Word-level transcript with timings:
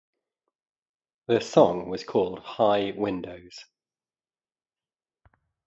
The 1.27 1.41
song 1.41 1.87
was 1.89 2.03
called 2.03 2.39
"High 2.39 2.89
Windows". 2.97 3.65